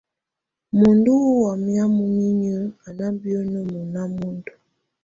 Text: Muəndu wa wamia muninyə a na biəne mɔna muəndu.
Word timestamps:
Muəndu 0.73 1.13
wa 1.41 1.49
wamia 1.49 1.85
muninyə 1.95 2.55
a 2.85 2.89
na 2.97 3.07
biəne 3.21 3.59
mɔna 3.71 4.01
muəndu. 4.13 4.53